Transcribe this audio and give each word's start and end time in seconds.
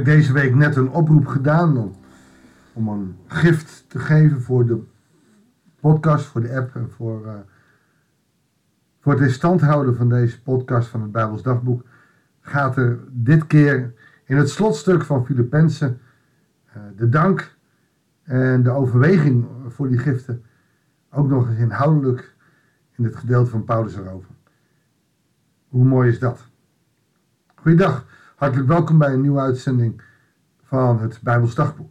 ik 0.00 0.06
deze 0.06 0.32
week 0.32 0.54
net 0.54 0.76
een 0.76 0.90
oproep 0.90 1.26
gedaan 1.26 1.76
om, 1.76 1.94
om 2.72 2.88
een 2.88 3.16
gift 3.26 3.84
te 3.88 3.98
geven 3.98 4.42
voor 4.42 4.66
de 4.66 4.82
podcast, 5.80 6.26
voor 6.26 6.40
de 6.40 6.56
app 6.56 6.74
en 6.74 6.90
voor, 6.90 7.26
uh, 7.26 7.32
voor 9.00 9.12
het 9.12 9.22
in 9.22 9.30
stand 9.30 9.60
houden 9.60 9.96
van 9.96 10.08
deze 10.08 10.42
podcast 10.42 10.88
van 10.88 11.02
het 11.02 11.12
Bijbels 11.12 11.42
Dagboek. 11.42 11.84
Gaat 12.40 12.76
er 12.76 12.98
dit 13.10 13.46
keer 13.46 13.94
in 14.24 14.36
het 14.36 14.50
slotstuk 14.50 15.02
van 15.02 15.26
Filippenzen 15.26 16.00
uh, 16.68 16.82
de 16.96 17.08
dank 17.08 17.56
en 18.22 18.62
de 18.62 18.70
overweging 18.70 19.46
voor 19.68 19.88
die 19.88 19.98
giften 19.98 20.44
ook 21.10 21.28
nog 21.28 21.48
eens 21.48 21.58
inhoudelijk 21.58 22.34
in 22.96 23.04
het 23.04 23.16
gedeelte 23.16 23.50
van 23.50 23.64
Paulus 23.64 23.96
erover. 23.96 24.30
Hoe 25.68 25.84
mooi 25.84 26.10
is 26.10 26.18
dat? 26.18 26.48
Goeiedag, 27.54 28.06
hartelijk 28.40 28.68
welkom 28.68 28.98
bij 28.98 29.12
een 29.12 29.20
nieuwe 29.20 29.40
uitzending 29.40 30.02
van 30.62 31.00
het 31.00 31.20
Bijbels. 31.22 31.54
We 31.54 31.84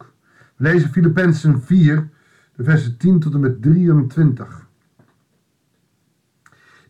lezen 0.56 0.90
Filippenzen 0.90 1.62
4, 1.62 2.08
de 2.56 2.64
versen 2.64 2.96
10 2.96 3.20
tot 3.20 3.34
en 3.34 3.40
met 3.40 3.62
23. 3.62 4.66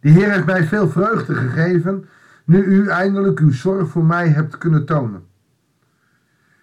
De 0.00 0.08
Heer 0.08 0.32
heeft 0.32 0.46
mij 0.46 0.64
veel 0.64 0.88
vreugde 0.88 1.34
gegeven, 1.34 2.08
nu 2.44 2.64
u 2.64 2.88
eindelijk 2.88 3.38
uw 3.38 3.52
zorg 3.52 3.88
voor 3.88 4.04
mij 4.04 4.28
hebt 4.28 4.58
kunnen 4.58 4.86
tonen. 4.86 5.22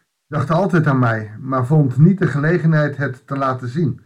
Ik 0.01 0.27
dacht 0.27 0.51
altijd 0.51 0.87
aan 0.87 0.99
mij, 0.99 1.31
maar 1.39 1.65
vond 1.65 1.97
niet 1.97 2.19
de 2.19 2.27
gelegenheid 2.27 2.97
het 2.97 3.27
te 3.27 3.37
laten 3.37 3.67
zien. 3.67 4.01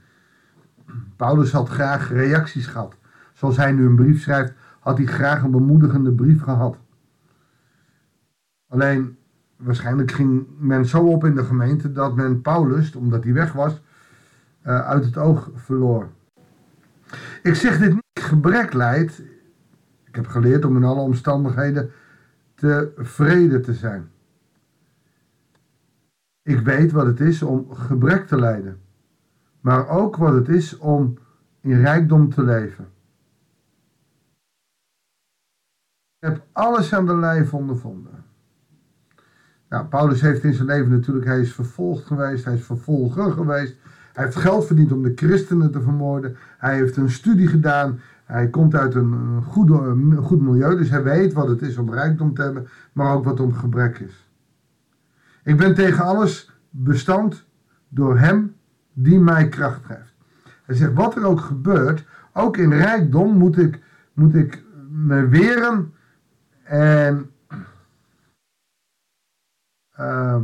Paulus 1.16 1.52
had 1.52 1.70
graag 1.70 2.10
reacties 2.10 2.68
gehad. 2.68 2.96
Zoals 3.34 3.58
hij 3.58 3.72
nu 3.72 3.86
een 3.86 3.96
brief 3.96 4.22
schrijft, 4.22 4.54
had 4.80 4.98
hij 4.98 5.08
graag 5.08 5.44
een 5.44 5.52
bemoedigende 5.52 6.12
brief 6.12 6.42
gehad. 6.42 6.78
Alleen, 8.72 9.18
waarschijnlijk 9.56 10.12
ging 10.12 10.48
men 10.58 10.86
zo 10.86 11.08
op 11.08 11.26
in 11.26 11.36
de 11.36 11.44
gemeente 11.44 11.92
dat 11.92 12.16
men 12.16 12.42
Paulus, 12.42 12.96
omdat 12.96 13.24
hij 13.24 13.34
weg 13.34 13.54
was, 13.54 13.82
uh, 14.66 14.88
uit 14.88 15.06
het 15.06 15.18
oog 15.18 15.50
verloor. 15.56 16.10
Ik 17.44 17.56
zeg 17.56 17.80
dit 17.80 17.94
niet 17.94 18.24
gebrek 18.24 18.74
leidt. 18.74 19.20
Ik 20.04 20.16
heb 20.16 20.28
geleerd 20.28 20.66
om 20.66 20.76
in 20.76 20.84
alle 20.84 21.02
omstandigheden 21.02 21.92
tevreden 22.56 23.62
te 23.62 23.74
zijn. 23.74 24.12
Ik 26.42 26.60
weet 26.60 26.92
wat 26.92 27.06
het 27.06 27.20
is 27.20 27.42
om 27.42 27.74
gebrek 27.74 28.28
te 28.28 28.40
lijden, 28.40 28.82
maar 29.60 29.88
ook 29.88 30.16
wat 30.16 30.34
het 30.34 30.50
is 30.50 30.78
om 30.78 31.18
in 31.62 31.82
rijkdom 31.82 32.30
te 32.30 32.44
leven. 32.44 32.88
Ik 36.20 36.28
heb 36.28 36.46
alles 36.52 36.94
aan 36.94 37.06
de 37.06 37.16
lijf 37.16 37.54
ondervonden. 37.54 38.21
Nou, 39.72 39.86
Paulus 39.86 40.22
heeft 40.22 40.44
in 40.44 40.54
zijn 40.54 40.68
leven 40.68 40.90
natuurlijk, 40.90 41.26
hij 41.26 41.40
is 41.40 41.54
vervolgd 41.54 42.06
geweest, 42.06 42.46
hij 42.46 42.54
is 42.54 42.64
vervolger 42.64 43.32
geweest. 43.32 43.76
Hij 44.14 44.24
heeft 44.24 44.36
geld 44.36 44.66
verdiend 44.66 44.92
om 44.92 45.04
de 45.04 45.12
christenen 45.16 45.72
te 45.72 45.82
vermoorden. 45.82 46.36
Hij 46.58 46.76
heeft 46.76 46.98
een 46.98 47.10
studie 47.10 47.48
gedaan. 47.48 48.00
Hij 48.26 48.50
komt 48.50 48.76
uit 48.76 48.96
een 48.96 49.44
goede, 49.44 49.74
een 49.74 50.16
goed 50.18 50.42
milieu, 50.42 50.78
dus 50.78 50.90
hij 50.90 51.04
weet 51.04 51.34
wat 51.34 51.48
het 51.48 51.62
is 51.62 51.78
om 51.78 51.94
rijkdom 51.94 52.34
te 52.34 52.42
hebben, 52.42 52.68
maar 52.94 53.14
ook 53.16 53.24
wat 53.24 53.40
om 53.40 53.54
gebrek 53.54 54.00
is. 54.00 54.30
Ik 55.44 55.58
ben 55.58 55.76
tegen 55.76 56.04
alles 56.04 56.52
bestand 56.70 57.46
door 57.90 58.18
hem 58.18 58.56
die 58.94 59.20
mij 59.20 59.50
kracht 59.50 59.86
geeft. 59.86 60.14
Hij 60.66 60.76
zegt, 60.76 60.94
wat 60.94 61.16
er 61.16 61.26
ook 61.26 61.40
gebeurt, 61.40 62.06
ook 62.34 62.58
in 62.58 62.74
rijkdom 62.74 63.38
moet 63.38 63.58
ik, 63.58 63.80
moet 64.14 64.36
ik 64.36 64.64
me 64.90 65.28
weren 65.28 65.94
en 66.64 67.30
uh, 70.00 70.38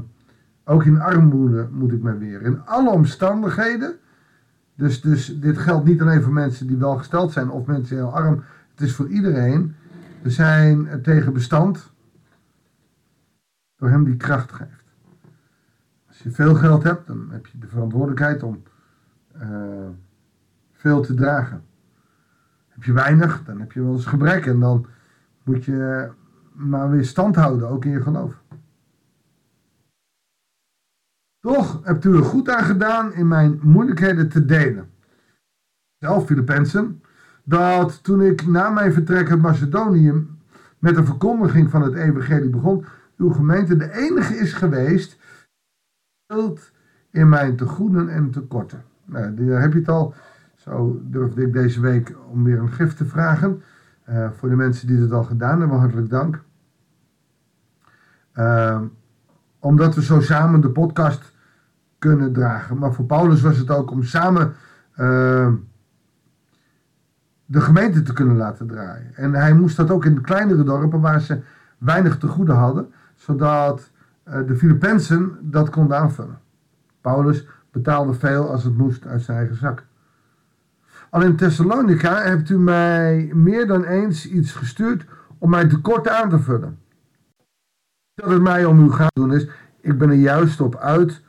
ook 0.64 0.84
in 0.84 1.02
armoede 1.02 1.68
moet 1.72 1.92
ik 1.92 2.02
me 2.02 2.18
weren. 2.18 2.46
In 2.46 2.66
alle 2.66 2.90
omstandigheden. 2.90 3.96
Dus, 4.76 5.02
dus 5.02 5.40
dit 5.40 5.58
geldt 5.58 5.86
niet 5.86 6.02
alleen 6.02 6.22
voor 6.22 6.34
mensen 6.34 6.68
die 6.68 6.78
welgesteld 6.78 7.32
zijn 7.32 7.50
of 7.50 7.66
mensen 7.66 7.96
heel 7.96 8.14
arm. 8.14 8.44
Het 8.72 8.82
is 8.82 8.96
voor 8.96 9.08
iedereen. 9.08 9.76
We 10.22 10.30
zijn 10.30 11.02
tegen 11.02 11.34
bestand 11.34 11.92
door 13.76 13.90
hem 13.90 14.04
die 14.04 14.18
kracht 14.18 14.52
geeft. 14.52 14.86
Als 16.08 16.20
je 16.20 16.32
veel 16.32 16.56
geld 16.56 16.84
hebt, 16.84 17.08
dan 17.08 17.28
heb 17.32 17.46
je 17.46 17.58
de 17.58 17.68
verantwoordelijkheid 17.68 18.44
om 18.44 18.64
uh, 19.42 19.88
veel 20.74 21.02
te 21.02 21.14
dragen. 21.14 21.64
Heb 22.68 22.84
je 22.84 22.94
weinig, 22.94 23.44
dan 23.44 23.60
heb 23.60 23.72
je 23.72 23.84
wel 23.84 23.94
eens 23.94 24.06
gebrek 24.06 24.46
en 24.46 24.60
dan 24.60 24.86
moet 25.44 25.66
je 25.66 26.10
maar 26.54 26.90
weer 26.90 27.06
stand 27.06 27.36
houden, 27.36 27.70
ook 27.70 27.86
in 27.86 27.92
je 27.92 28.02
geloof. 28.02 28.42
Toch 31.40 31.80
hebt 31.84 32.06
u 32.06 32.16
er 32.16 32.24
goed 32.24 32.50
aan 32.50 32.64
gedaan 32.64 33.14
in 33.14 33.28
mijn 33.28 33.60
moeilijkheden 33.64 34.30
te 34.30 34.46
delen. 34.46 34.90
Zelf, 36.00 36.26
Filippenzen, 36.26 37.02
dat 37.44 38.04
toen 38.04 38.22
ik 38.22 38.48
na 38.48 38.70
mijn 38.70 38.94
vertrek 38.94 39.30
uit 39.30 39.42
Macedonië 39.42 40.28
met 40.80 40.96
de 40.96 41.04
verkondiging 41.04 41.70
van 41.70 41.82
het 41.82 41.94
evangelie 41.94 42.50
begon, 42.50 42.86
uw 43.18 43.30
gemeente 43.30 43.76
de 43.76 43.94
enige 43.94 44.36
is 44.36 44.54
geweest 44.54 45.18
in 47.12 47.30
mijn 47.30 47.56
tegoeden 47.56 48.10
en 48.10 48.32
tekorten. 48.32 48.84
Nou, 49.06 49.46
daar 49.46 49.62
heb 49.62 49.74
je 49.74 49.80
het 49.80 49.90
al. 49.90 50.14
Zo 50.56 51.02
durfde 51.04 51.42
ik 51.42 51.54
deze 51.54 51.82
week 51.82 52.16
om 52.30 52.44
weer 52.44 52.60
een 52.60 52.72
gift 52.72 52.98
te 52.98 53.06
vragen. 53.06 53.62
Uh, 54.10 54.32
voor 54.32 54.50
de 54.50 54.56
mensen 54.56 54.88
die 54.88 55.00
het 55.00 55.12
al 55.12 55.24
gedaan 55.24 55.60
hebben, 55.60 55.78
hartelijk 55.78 56.10
dank. 56.10 56.44
Uh, 58.34 58.82
omdat 59.60 59.96
we 59.96 60.04
zo 60.04 60.22
samen 60.22 60.62
de 60.62 60.70
podcast 60.70 61.36
kunnen 61.98 62.34
dragen. 62.34 62.78
Maar 62.78 62.94
voor 62.94 63.06
Paulus 63.06 63.42
was 63.42 63.58
het 63.58 63.70
ook 63.70 63.92
om 63.92 64.04
samen 64.04 64.54
uh, 65.00 65.54
de 67.46 67.62
gemeente 67.62 68.02
te 68.02 68.14
kunnen 68.14 68.38
laten 68.38 68.68
draaien. 68.68 69.16
En 69.16 69.34
hij 69.34 69.54
moest 69.54 69.78
dat 69.78 69.92
ook 69.92 70.06
in 70.06 70.16
de 70.16 70.22
kleinere 70.22 70.64
dorpen 70.64 71.02
waar 71.02 71.22
ze 71.22 71.40
weinig 71.78 72.18
te 72.18 72.28
goede 72.28 72.52
hadden, 72.52 72.94
zodat 73.16 73.92
uh, 74.28 74.48
de 74.48 74.56
Filippenzen 74.56 75.38
dat 75.42 75.70
konden 75.70 75.98
aanvullen. 75.98 76.40
Paulus 77.02 77.48
betaalde 77.72 78.14
veel 78.14 78.52
als 78.52 78.64
het 78.64 78.78
moest 78.78 79.08
uit 79.08 79.22
zijn 79.22 79.38
eigen 79.38 79.56
zak. 79.56 79.86
Al 81.10 81.22
in 81.22 81.36
Thessalonica 81.36 82.22
hebt 82.22 82.50
u 82.50 82.60
mij 82.60 83.32
meer 83.34 83.68
dan 83.68 83.84
eens 83.84 84.28
iets 84.30 84.52
gestuurd 84.52 85.06
om 85.38 85.50
mijn 85.50 85.70
tekorten 85.70 86.18
aan 86.18 86.30
te 86.30 86.40
vullen. 86.40 86.78
Dat 88.18 88.30
het 88.30 88.42
mij 88.42 88.66
om 88.66 88.86
u 88.86 88.92
gaat 88.92 89.16
doen 89.16 89.34
is, 89.34 89.48
ik 89.82 89.98
ben 89.98 90.10
er 90.10 90.16
juist 90.16 90.62
op 90.62 90.76
uit 90.76 91.24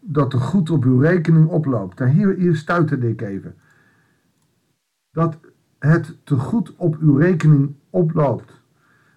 dat 0.00 0.32
er 0.32 0.40
goed 0.40 0.70
op 0.70 0.84
uw 0.84 0.98
rekening 0.98 1.48
oploopt. 1.48 2.00
En 2.00 2.08
hier, 2.08 2.56
stuitte 2.56 2.98
ik 2.98 3.20
even. 3.20 3.54
Dat 5.10 5.38
het 5.78 6.16
te 6.24 6.36
goed 6.36 6.74
op 6.76 6.96
uw 7.00 7.16
rekening 7.16 7.74
oploopt. 7.90 8.62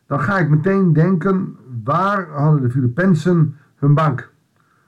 Dan 0.06 0.20
ga 0.20 0.38
ik 0.38 0.50
meteen 0.50 0.94
denken, 0.94 1.58
waar 1.84 2.30
hadden 2.30 2.62
de 2.62 2.70
Filippenzen 2.70 3.56
hun 3.76 3.94
bank? 3.94 4.32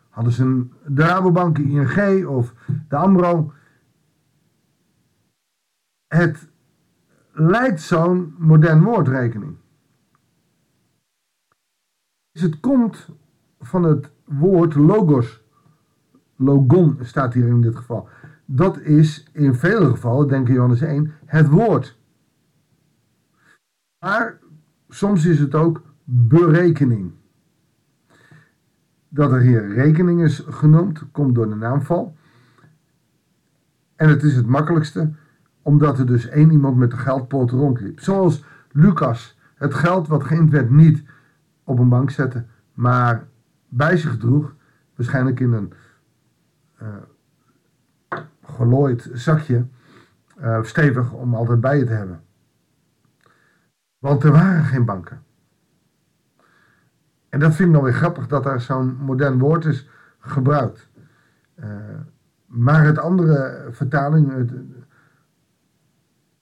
Hadden 0.10 0.34
ze 0.34 0.44
een, 0.44 0.74
de 0.86 1.02
Rabobank, 1.02 1.58
ING 1.58 2.26
of 2.26 2.54
de 2.90 2.96
AMRO? 2.96 3.54
Het 6.08 6.50
lijkt 7.32 7.82
zo'n 7.82 8.36
modern 8.38 8.84
woordrekening. 8.84 9.59
Dus 12.40 12.50
het 12.50 12.60
komt 12.60 13.10
van 13.60 13.84
het 13.84 14.12
woord 14.26 14.76
logos. 14.76 15.44
Logon 16.36 16.98
staat 17.02 17.34
hier 17.34 17.48
in 17.48 17.62
dit 17.62 17.76
geval. 17.76 18.10
Dat 18.46 18.80
is 18.80 19.28
in 19.32 19.54
vele 19.54 19.90
gevallen, 19.90 20.28
denk 20.28 20.48
ik 20.48 20.54
Johannes 20.54 20.82
1, 20.82 21.14
het 21.26 21.50
woord. 21.50 21.98
Maar 24.00 24.40
soms 24.90 25.26
is 25.26 25.40
het 25.40 25.56
ook 25.56 25.82
berekening. 26.04 27.12
Dat 29.10 29.32
er 29.32 29.42
hier 29.42 29.74
rekening 29.74 30.24
is 30.24 30.44
genoemd, 30.48 31.12
komt 31.12 31.36
door 31.36 31.50
de 31.50 31.56
naamval. 31.56 32.16
En 33.96 34.10
het 34.10 34.24
is 34.24 34.36
het 34.36 34.46
makkelijkste, 34.46 35.14
omdat 35.62 36.00
er 36.00 36.06
dus 36.06 36.28
één 36.28 36.52
iemand 36.52 36.78
met 36.78 36.92
de 36.92 36.98
geldpot 36.98 37.52
rondliep. 37.52 38.00
Zoals 38.00 38.44
Lucas 38.72 39.40
het 39.56 39.74
geld 39.74 40.08
wat 40.08 40.24
geïnd 40.24 40.52
werd 40.52 40.70
niet 40.70 41.04
op 41.70 41.80
een 41.80 41.90
bank 41.90 42.10
zette, 42.10 42.46
maar 42.74 43.28
bij 43.68 43.98
zich 43.98 44.18
droeg, 44.18 44.56
waarschijnlijk 44.96 45.40
in 45.40 45.54
een 45.54 45.74
uh, 46.82 46.88
gelooid 48.44 49.10
zakje, 49.14 49.66
uh, 50.40 50.64
stevig 50.64 51.12
om 51.12 51.36
altijd 51.36 51.62
bij 51.62 51.78
je 51.78 51.86
te 51.86 51.92
hebben. 51.92 52.22
Want 54.00 54.24
er 54.24 54.32
waren 54.32 54.64
geen 54.64 54.86
banken. 54.86 55.24
En 57.30 57.40
dat 57.40 57.56
vind 57.56 57.70
ik 57.70 57.76
nog 57.76 57.84
weer 57.84 57.94
grappig 57.94 58.28
dat 58.28 58.44
daar 58.44 58.62
zo'n 58.62 58.96
modern 58.96 59.40
woord 59.40 59.66
is 59.66 59.90
gebruikt. 60.20 60.90
Uh, 61.56 61.66
maar 62.46 62.86
het 62.86 62.98
andere 62.98 63.68
vertaling, 63.72 64.52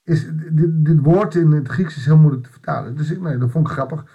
is, 0.04 0.28
dit, 0.52 0.86
dit, 0.86 1.00
woord 1.00 1.36
in 1.36 1.52
het 1.52 1.68
Grieks 1.68 1.98
is 1.98 2.06
heel 2.06 2.18
moeilijk 2.18 2.44
te 2.44 2.52
vertalen. 2.52 2.96
Dus 2.96 3.12
ik, 3.12 3.22
nee, 3.22 3.38
dat 3.38 3.52
vond 3.52 3.68
ik 3.68 3.74
grappig. 3.74 4.06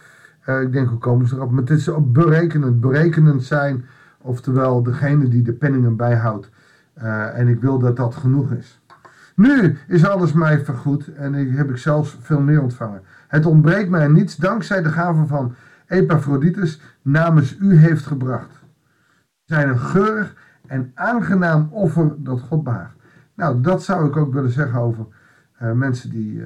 Uh, 0.47 0.61
ik 0.61 0.73
denk, 0.73 0.89
hoe 0.89 0.99
komen 0.99 1.27
ze 1.27 1.35
erop? 1.35 1.51
Maar 1.51 1.61
het 1.61 1.71
is 1.71 1.91
berekenend. 2.03 2.81
Berekenend 2.81 3.43
zijn, 3.43 3.85
oftewel 4.19 4.83
degene 4.83 5.29
die 5.29 5.43
de 5.43 5.53
penningen 5.53 5.97
bijhoudt. 5.97 6.51
Uh, 6.99 7.39
en 7.39 7.49
ik 7.49 7.61
wil 7.61 7.79
dat 7.79 7.97
dat 7.97 8.15
genoeg 8.15 8.53
is. 8.53 8.81
Nu 9.37 9.77
is 9.89 10.07
alles 10.07 10.33
mij 10.33 10.65
vergoed 10.65 11.15
en 11.15 11.35
ik, 11.35 11.57
heb 11.57 11.71
ik 11.71 11.77
zelfs 11.77 12.19
veel 12.21 12.41
meer 12.41 12.63
ontvangen. 12.63 13.03
Het 13.29 13.47
ontbreekt 13.47 13.91
mij 13.91 14.09
niets 14.09 14.37
dankzij 14.37 14.83
de 14.83 14.89
gave 14.89 15.27
van 15.27 15.55
Epaphroditus 15.87 16.81
namens 17.03 17.57
u 17.59 17.77
heeft 17.77 18.07
gebracht. 18.07 18.65
Zijn 19.45 19.69
een 19.69 19.79
geurig 19.79 20.35
en 20.67 20.91
aangenaam 20.95 21.69
offer 21.71 22.15
dat 22.19 22.41
God 22.41 22.65
behaagt. 22.65 22.97
Nou, 23.35 23.61
dat 23.61 23.83
zou 23.83 24.07
ik 24.07 24.17
ook 24.17 24.33
willen 24.33 24.51
zeggen 24.51 24.81
over 24.81 25.07
uh, 25.63 25.73
mensen 25.73 26.11
die, 26.11 26.43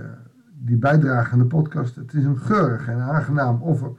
die 0.59 0.77
bijdragen 0.77 1.33
aan 1.33 1.39
de 1.39 1.45
podcast. 1.45 1.97
Het 1.97 2.15
is 2.15 2.25
een 2.25 2.39
geurig 2.39 2.89
en 2.89 3.01
aangenaam 3.01 3.63
offer 3.63 3.91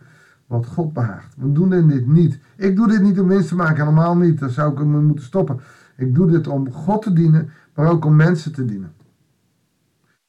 wat 0.47 0.65
God 0.65 0.93
behaagt. 0.93 1.35
We 1.37 1.51
doen 1.51 1.69
dit 1.69 2.07
niet. 2.07 2.39
Ik 2.55 2.75
doe 2.75 2.87
dit 2.87 3.01
niet 3.01 3.19
om 3.19 3.27
winst 3.27 3.47
te 3.47 3.55
maken, 3.55 3.83
helemaal 3.83 4.17
niet. 4.17 4.39
Dan 4.39 4.49
zou 4.49 4.71
ik 4.71 4.77
hem 4.77 5.05
moeten 5.05 5.25
stoppen. 5.25 5.59
Ik 5.95 6.15
doe 6.15 6.27
dit 6.27 6.47
om 6.47 6.71
God 6.71 7.01
te 7.01 7.13
dienen, 7.13 7.49
maar 7.75 7.89
ook 7.89 8.05
om 8.05 8.15
mensen 8.15 8.53
te 8.53 8.65
dienen. 8.65 8.93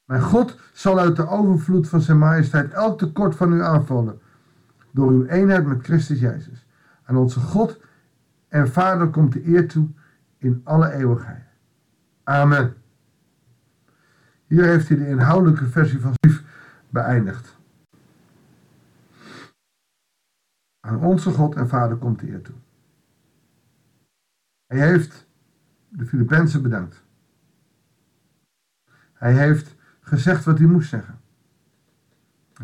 Mijn 0.05 0.23
God 0.23 0.59
zal 0.73 0.99
uit 0.99 1.17
de 1.17 1.29
overvloed 1.29 1.89
van 1.89 2.01
zijn 2.01 2.19
majesteit 2.19 2.73
elk 2.73 2.99
tekort 2.99 3.35
van 3.35 3.53
u 3.53 3.63
aanvullen. 3.63 4.19
Door 4.91 5.11
uw 5.11 5.25
eenheid 5.25 5.67
met 5.67 5.83
Christus 5.83 6.21
Jezus. 6.21 6.67
Aan 7.05 7.17
onze 7.17 7.41
God 7.41 7.81
en 8.49 8.69
Vader 8.69 9.09
komt 9.09 9.33
de 9.33 9.49
eer 9.49 9.69
toe 9.69 9.89
in 10.39 10.61
alle 10.65 10.93
eeuwigheid. 10.93 11.45
Amen. 12.25 12.75
Hier 14.49 14.65
heeft 14.65 14.89
hij 14.89 14.97
de 14.97 15.09
inhoudelijke 15.09 15.67
versie 15.67 16.01
van 16.01 16.13
brief 16.21 16.43
beëindigd. 16.89 17.57
Aan 20.81 21.01
onze 21.01 21.31
God 21.31 21.55
en 21.55 21.69
Vader 21.69 21.97
komt 21.97 22.21
de 22.21 22.31
eer 22.31 22.43
toe. 22.43 22.55
Hij 24.67 24.89
heeft 24.89 25.27
de 25.89 26.07
Filippenzen 26.07 26.63
bedankt. 26.63 27.03
Hij 29.13 29.35
heeft 29.35 29.77
gezegd 30.01 30.45
wat 30.45 30.59
hij 30.59 30.67
moest 30.67 30.89
zeggen. 30.89 31.21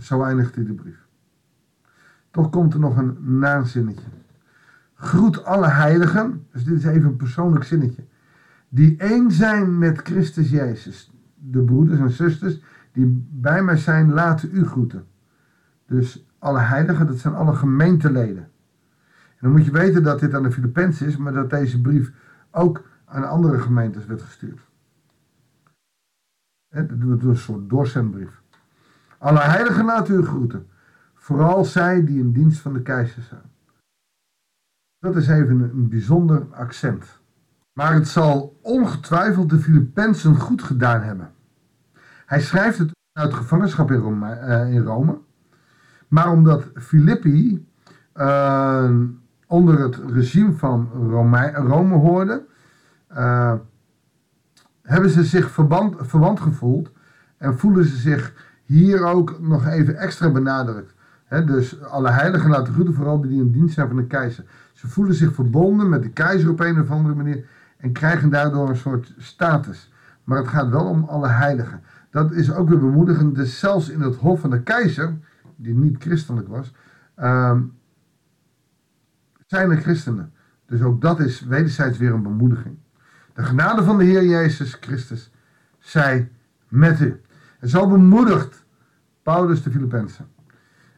Zo 0.01 0.23
eindigt 0.23 0.55
hij 0.55 0.65
de 0.65 0.73
brief. 0.73 1.07
Toch 2.31 2.51
komt 2.51 2.75
er 2.75 2.81
nog 2.81 2.97
een 2.97 3.39
nazinnetje. 3.39 4.09
Groet 4.95 5.45
alle 5.45 5.69
heiligen, 5.69 6.47
dus 6.53 6.65
dit 6.65 6.79
is 6.79 6.85
even 6.85 7.09
een 7.09 7.17
persoonlijk 7.17 7.65
zinnetje, 7.65 8.05
die 8.69 8.97
één 8.97 9.31
zijn 9.31 9.79
met 9.79 9.99
Christus 9.99 10.51
Jezus. 10.51 11.14
De 11.51 11.63
broeders 11.63 11.99
en 11.99 12.11
zusters 12.11 12.61
die 12.93 13.27
bij 13.31 13.63
mij 13.63 13.77
zijn, 13.77 14.13
laten 14.13 14.49
u 14.53 14.65
groeten. 14.67 15.07
Dus 15.87 16.27
alle 16.39 16.59
heiligen, 16.59 17.07
dat 17.07 17.19
zijn 17.19 17.35
alle 17.35 17.55
gemeenteleden. 17.55 18.43
En 19.29 19.41
dan 19.41 19.51
moet 19.51 19.65
je 19.65 19.71
weten 19.71 20.03
dat 20.03 20.21
dit 20.21 20.35
aan 20.35 20.43
de 20.43 20.53
Filippenzen 20.53 21.07
is, 21.07 21.17
maar 21.17 21.33
dat 21.33 21.51
deze 21.51 21.81
brief 21.81 22.13
ook 22.51 22.83
aan 23.05 23.29
andere 23.29 23.59
gemeentes 23.59 24.07
werd 24.07 24.23
gestuurd. 24.23 24.61
Dat 26.69 27.01
doet 27.01 27.23
een 27.23 27.37
soort 27.37 27.71
doorzendbrief. 27.71 28.43
Alle 29.19 29.41
heiligen 29.41 29.85
laten 29.85 30.15
u 30.15 30.23
groeten. 30.23 30.67
Vooral 31.15 31.65
zij 31.65 32.05
die 32.05 32.19
in 32.19 32.33
dienst 32.33 32.61
van 32.61 32.73
de 32.73 32.83
keizer 32.83 33.23
zijn. 33.23 33.53
Dat 34.99 35.17
is 35.17 35.29
even 35.29 35.61
een 35.61 35.89
bijzonder 35.89 36.47
accent. 36.51 37.21
Maar 37.75 37.95
het 37.95 38.09
zal 38.09 38.59
ongetwijfeld 38.63 39.51
de 39.51 39.59
Filippenzen 39.59 40.37
goed 40.37 40.63
gedaan 40.63 41.03
hebben. 41.03 41.33
Hij 42.27 42.41
schrijft 42.41 42.79
het 42.79 42.91
uit 43.13 43.35
gevangenschap 43.35 43.91
in 43.91 43.99
Rome. 43.99 44.31
Eh, 44.31 44.73
in 44.73 44.83
Rome 44.83 45.19
maar 46.15 46.31
omdat 46.31 46.71
Filippi 46.75 47.67
uh, 48.17 48.91
onder 49.47 49.81
het 49.81 50.01
regime 50.13 50.53
van 50.53 50.91
Rome, 51.11 51.53
Rome 51.53 51.95
hoorde, 51.95 52.45
uh, 53.13 53.53
hebben 54.83 55.11
ze 55.11 55.25
zich 55.25 55.51
verband, 55.51 55.97
verwant 55.99 56.41
gevoeld 56.41 56.91
en 57.37 57.59
voelen 57.59 57.85
ze 57.85 57.97
zich 57.97 58.33
hier 58.65 59.05
ook 59.05 59.41
nog 59.41 59.67
even 59.67 59.97
extra 59.97 60.31
benadrukt. 60.31 60.95
Dus 61.29 61.83
alle 61.83 62.11
heiligen 62.11 62.51
laten 62.51 62.73
groeten, 62.73 62.95
vooral 62.95 63.21
die 63.21 63.41
in 63.41 63.51
dienst 63.51 63.75
zijn 63.75 63.89
van 63.89 63.97
de 63.97 64.07
keizer. 64.07 64.45
Ze 64.73 64.89
voelen 64.89 65.15
zich 65.15 65.35
verbonden 65.35 65.89
met 65.89 66.03
de 66.03 66.11
keizer 66.11 66.51
op 66.51 66.61
een 66.61 66.81
of 66.81 66.91
andere 66.91 67.15
manier 67.15 67.47
en 67.85 67.93
krijgen 67.93 68.31
daardoor 68.31 68.69
een 68.69 68.77
soort 68.77 69.15
status. 69.19 69.93
Maar 70.25 70.39
het 70.39 70.49
gaat 70.49 70.69
wel 70.69 70.87
om 70.87 71.05
alle 71.05 71.29
heiligen. 71.29 71.83
Dat 72.11 72.33
is 72.33 72.53
ook 72.53 72.69
weer 72.69 72.79
bemoedigend. 72.79 73.35
Dus 73.35 73.59
zelfs 73.59 73.89
in 73.89 74.01
het 74.01 74.17
hof 74.17 74.41
van 74.41 74.51
de 74.51 74.63
keizer, 74.63 75.19
die 75.57 75.75
niet 75.75 76.03
christelijk 76.03 76.49
was, 76.49 76.75
um, 77.17 77.73
zijn 79.47 79.71
er 79.71 79.81
christenen. 79.81 80.33
Dus 80.67 80.83
ook 80.83 81.01
dat 81.01 81.21
is 81.21 81.41
wederzijds 81.41 81.99
weer 81.99 82.13
een 82.13 82.23
bemoediging. 82.23 82.77
De 83.35 83.43
genade 83.43 83.83
van 83.83 83.99
de 83.99 84.05
Heer 84.05 84.25
Jezus 84.25 84.77
Christus 84.81 85.31
zij 85.79 86.31
met 86.69 87.01
u. 87.01 87.21
En 87.61 87.69
zo 87.69 87.89
bemoedigt 87.89 88.65
Paulus 89.23 89.63
de 89.63 89.71
Filippenzen. 89.71 90.27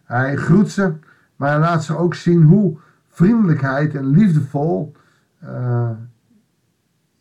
Hij 0.04 0.36
groet 0.36 0.70
ze, 0.70 0.92
maar 1.36 1.50
hij 1.50 1.58
laat 1.58 1.84
ze 1.84 1.96
ook 1.96 2.14
zien 2.14 2.42
hoe 2.42 2.78
vriendelijkheid 3.08 3.94
en 3.94 4.06
liefdevol 4.06 4.96
uh, 5.44 5.90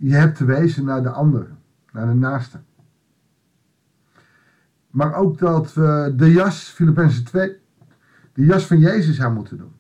je 0.10 0.16
hebt 0.16 0.36
te 0.36 0.46
wezen 0.46 0.86
naar 0.86 1.04
de 1.04 1.10
anderen, 1.10 1.58
naar 1.92 2.08
de 2.08 2.14
naaste. 2.14 2.60
Maar 4.90 5.16
ook 5.16 5.38
dat 5.38 5.74
we 5.74 6.14
de 6.16 6.32
jas, 6.32 6.64
Filippenzen 6.64 7.24
2, 7.24 7.58
de 8.34 8.46
jas 8.46 8.66
van 8.66 8.80
Jezus 8.80 9.22
aan 9.22 9.34
moeten 9.34 9.58
doen. 9.58 9.74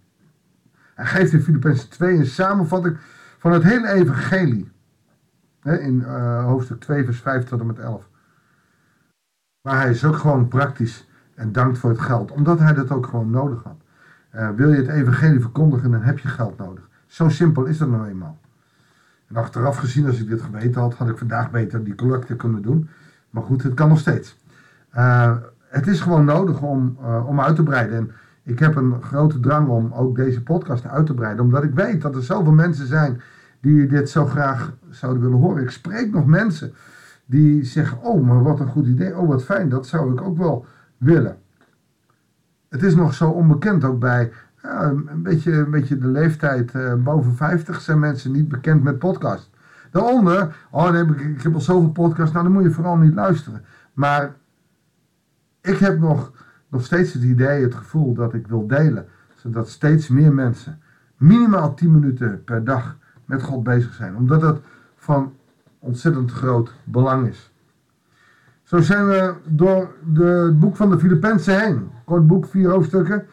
Hij 0.95 1.05
geeft 1.05 1.33
in 1.33 1.41
Filippenzen 1.41 1.89
2 1.89 2.17
een 2.17 2.25
samenvatting 2.25 2.97
van 3.37 3.51
het 3.51 3.63
hele 3.63 3.87
evangelie. 3.87 4.71
in 5.63 5.95
uh, 5.95 6.45
hoofdstuk 6.45 6.79
2 6.79 7.05
vers 7.05 7.19
5 7.19 7.43
tot 7.43 7.59
en 7.59 7.65
met 7.65 7.79
11. 7.79 8.09
Maar 9.61 9.81
hij 9.81 9.89
is 9.89 10.05
ook 10.05 10.15
gewoon 10.15 10.47
praktisch 10.47 11.07
en 11.35 11.51
dankt 11.51 11.77
voor 11.77 11.89
het 11.89 11.99
geld. 11.99 12.31
Omdat 12.31 12.59
hij 12.59 12.73
dat 12.73 12.91
ook 12.91 13.07
gewoon 13.07 13.29
nodig 13.29 13.63
had. 13.63 13.81
Uh, 14.35 14.49
wil 14.49 14.71
je 14.71 14.77
het 14.77 14.87
evangelie 14.87 15.39
verkondigen, 15.39 15.91
dan 15.91 16.01
heb 16.01 16.19
je 16.19 16.27
geld 16.27 16.57
nodig. 16.57 16.89
Zo 17.05 17.29
simpel 17.29 17.65
is 17.65 17.77
dat 17.77 17.89
nou 17.89 18.07
eenmaal. 18.07 18.39
En 19.27 19.35
achteraf 19.35 19.77
gezien, 19.77 20.05
als 20.05 20.19
ik 20.19 20.27
dit 20.27 20.41
geweten 20.41 20.81
had, 20.81 20.93
had 20.93 21.09
ik 21.09 21.17
vandaag 21.17 21.51
beter 21.51 21.83
die 21.83 21.95
collecte 21.95 22.35
kunnen 22.35 22.61
doen. 22.61 22.89
Maar 23.29 23.43
goed, 23.43 23.63
het 23.63 23.73
kan 23.73 23.89
nog 23.89 23.99
steeds. 23.99 24.37
Uh, 24.95 25.35
het 25.67 25.87
is 25.87 26.01
gewoon 26.01 26.25
nodig 26.25 26.61
om, 26.61 26.97
uh, 27.01 27.27
om 27.27 27.41
uit 27.41 27.55
te 27.55 27.63
breiden. 27.63 27.97
En 27.97 28.11
ik 28.43 28.59
heb 28.59 28.75
een 28.75 29.01
grote 29.01 29.39
drang 29.39 29.67
om 29.67 29.93
ook 29.93 30.15
deze 30.15 30.43
podcast 30.43 30.85
uit 30.85 31.05
te 31.05 31.13
breiden. 31.13 31.43
Omdat 31.43 31.63
ik 31.63 31.73
weet 31.73 32.01
dat 32.01 32.15
er 32.15 32.23
zoveel 32.23 32.53
mensen 32.53 32.87
zijn 32.87 33.21
die 33.61 33.87
dit 33.87 34.09
zo 34.09 34.25
graag 34.25 34.73
zouden 34.89 35.21
willen 35.21 35.39
horen. 35.39 35.63
Ik 35.63 35.69
spreek 35.69 36.11
nog 36.11 36.25
mensen 36.25 36.73
die 37.25 37.63
zeggen: 37.63 38.03
Oh, 38.03 38.27
maar 38.27 38.43
wat 38.43 38.59
een 38.59 38.67
goed 38.67 38.87
idee. 38.87 39.17
Oh, 39.17 39.27
wat 39.27 39.43
fijn. 39.43 39.69
Dat 39.69 39.87
zou 39.87 40.13
ik 40.13 40.21
ook 40.21 40.37
wel 40.37 40.65
willen. 40.97 41.37
Het 42.69 42.83
is 42.83 42.95
nog 42.95 43.13
zo 43.13 43.29
onbekend 43.29 43.83
ook 43.83 43.99
bij 43.99 44.31
ja, 44.65 44.83
een, 44.89 45.23
beetje, 45.23 45.51
een 45.51 45.71
beetje 45.71 45.97
de 45.97 46.07
leeftijd 46.07 46.73
uh, 46.73 46.93
boven 46.93 47.35
50 47.35 47.81
zijn 47.81 47.99
mensen 47.99 48.31
niet 48.31 48.47
bekend 48.47 48.83
met 48.83 48.99
podcast. 48.99 49.49
Daaronder, 49.91 50.55
oh 50.71 50.91
heb 50.91 51.09
ik, 51.09 51.19
ik 51.19 51.41
heb 51.41 51.53
al 51.53 51.61
zoveel 51.61 51.91
podcasts, 51.91 52.33
nou 52.33 52.45
dan 52.45 52.53
moet 52.53 52.63
je 52.63 52.71
vooral 52.71 52.97
niet 52.97 53.13
luisteren. 53.13 53.65
Maar 53.93 54.35
ik 55.61 55.77
heb 55.77 55.99
nog, 55.99 56.31
nog 56.69 56.85
steeds 56.85 57.13
het 57.13 57.23
idee, 57.23 57.63
het 57.63 57.75
gevoel 57.75 58.13
dat 58.13 58.33
ik 58.33 58.47
wil 58.47 58.67
delen. 58.67 59.05
Zodat 59.35 59.69
steeds 59.69 60.07
meer 60.07 60.33
mensen 60.33 60.79
minimaal 61.17 61.73
10 61.73 61.91
minuten 61.91 62.43
per 62.43 62.63
dag 62.63 62.97
met 63.25 63.43
God 63.43 63.63
bezig 63.63 63.93
zijn. 63.93 64.15
Omdat 64.15 64.41
dat 64.41 64.61
van 64.95 65.33
ontzettend 65.79 66.31
groot 66.31 66.73
belang 66.83 67.27
is. 67.27 67.53
Zo 68.63 68.81
zijn 68.81 69.07
we 69.07 69.33
door 69.45 69.95
de, 70.13 70.23
het 70.23 70.59
boek 70.59 70.75
van 70.75 70.89
de 70.89 70.99
Filippenzen 70.99 71.59
heen. 71.59 71.89
Kort 72.05 72.27
boek, 72.27 72.45
vier 72.45 72.69
hoofdstukken. 72.69 73.25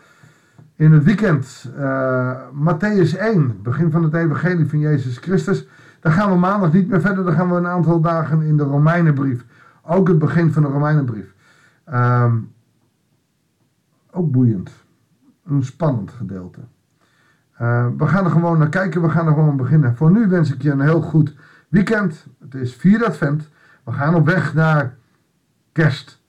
In 0.83 0.93
het 0.93 1.05
weekend, 1.05 1.71
uh, 1.79 2.37
Matthäus 2.53 3.19
1, 3.19 3.63
begin 3.63 3.91
van 3.91 4.03
het 4.03 4.15
evangelie 4.15 4.69
van 4.69 4.79
Jezus 4.79 5.19
Christus. 5.19 5.67
Dan 6.01 6.13
gaan 6.13 6.31
we 6.31 6.37
maandag 6.37 6.73
niet 6.73 6.89
meer 6.89 7.01
verder, 7.01 7.25
dan 7.25 7.35
gaan 7.35 7.51
we 7.51 7.57
een 7.57 7.67
aantal 7.67 8.01
dagen 8.01 8.43
in 8.43 8.57
de 8.57 8.63
Romeinenbrief. 8.63 9.45
Ook 9.83 10.09
het 10.09 10.19
begin 10.19 10.53
van 10.53 10.63
de 10.63 10.69
Romeinenbrief. 10.69 11.35
Um, 11.93 12.53
ook 14.11 14.31
boeiend. 14.31 14.71
Een 15.45 15.65
spannend 15.65 16.11
gedeelte. 16.11 16.61
Uh, 17.61 17.87
we 17.97 18.07
gaan 18.07 18.25
er 18.25 18.31
gewoon 18.31 18.59
naar 18.59 18.69
kijken, 18.69 19.03
we 19.03 19.11
gaan 19.11 19.27
er 19.27 19.35
gewoon 19.35 19.57
beginnen. 19.57 19.97
Voor 19.97 20.11
nu 20.11 20.29
wens 20.29 20.53
ik 20.55 20.63
je 20.63 20.71
een 20.71 20.81
heel 20.81 21.01
goed 21.01 21.35
weekend. 21.69 22.27
Het 22.41 22.55
is 22.55 22.75
4 22.75 23.05
advent. 23.05 23.49
We 23.85 23.93
gaan 23.93 24.15
op 24.15 24.27
weg 24.27 24.55
naar 24.55 24.95
kerst. 25.73 26.23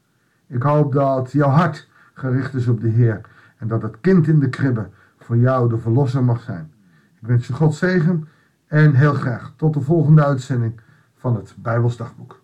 Ik 0.47 0.63
hoop 0.63 0.93
dat 0.93 1.31
jouw 1.31 1.49
hart 1.49 1.89
gericht 2.13 2.53
is 2.53 2.67
op 2.67 2.81
de 2.81 2.89
Heer. 2.89 3.21
En 3.63 3.69
dat 3.69 3.81
het 3.81 3.99
kind 4.01 4.27
in 4.27 4.39
de 4.39 4.49
kribbe 4.49 4.89
voor 5.17 5.37
jou 5.37 5.69
de 5.69 5.77
verlosser 5.77 6.23
mag 6.23 6.41
zijn. 6.41 6.73
Ik 7.21 7.27
wens 7.27 7.47
je 7.47 7.53
God 7.53 7.75
zegen 7.75 8.27
en 8.67 8.93
heel 8.93 9.13
graag 9.13 9.53
tot 9.55 9.73
de 9.73 9.81
volgende 9.81 10.25
uitzending 10.25 10.79
van 11.15 11.35
het 11.35 11.55
Bijbelsdagboek. 11.57 12.42